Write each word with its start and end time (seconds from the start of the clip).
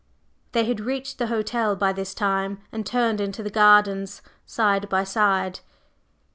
They 0.53 0.65
had 0.65 0.79
reached 0.79 1.19
the 1.19 1.27
hotel 1.27 1.75
by 1.75 1.93
this 1.93 2.15
time, 2.15 2.57
and 2.71 2.87
turned 2.87 3.21
into 3.21 3.43
the 3.43 3.51
gardens 3.51 4.23
side 4.47 4.89
by 4.89 5.03
side. 5.03 5.59